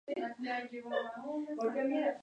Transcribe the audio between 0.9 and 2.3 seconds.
la abundancia de boj.